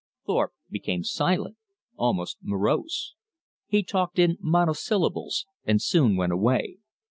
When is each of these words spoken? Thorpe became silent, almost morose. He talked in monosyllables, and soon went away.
Thorpe 0.25 0.53
became 0.71 1.03
silent, 1.03 1.57
almost 1.95 2.39
morose. 2.41 3.13
He 3.67 3.83
talked 3.83 4.17
in 4.17 4.39
monosyllables, 4.41 5.45
and 5.63 5.79
soon 5.79 6.15
went 6.15 6.33
away. 6.33 6.77